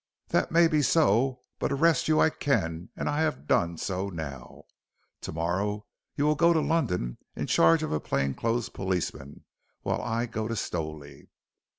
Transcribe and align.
"That 0.29 0.51
may 0.51 0.67
be 0.67 0.81
so, 0.81 1.43
but 1.59 1.71
arrest 1.71 2.07
you 2.07 2.19
I 2.19 2.31
can 2.31 2.89
and 2.95 3.07
I 3.07 3.19
have 3.21 3.45
done 3.45 3.77
so 3.77 4.09
now. 4.09 4.63
To 5.21 5.31
morrow 5.31 5.61
morning 5.67 5.83
you 6.15 6.25
will 6.25 6.33
go 6.33 6.53
to 6.53 6.59
London 6.59 7.19
in 7.35 7.45
charge 7.45 7.83
of 7.83 7.91
a 7.91 7.99
plain 7.99 8.33
clothes 8.33 8.69
policeman, 8.69 9.43
while 9.83 10.01
I 10.01 10.25
go 10.25 10.47
to 10.47 10.55
Stowley." 10.55 11.29